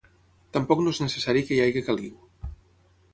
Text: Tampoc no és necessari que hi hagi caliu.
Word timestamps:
Tampoc 0.55 0.79
no 0.85 0.93
és 0.95 1.01
necessari 1.03 1.43
que 1.49 1.57
hi 1.57 1.59
hagi 1.65 1.83
caliu. 1.91 2.49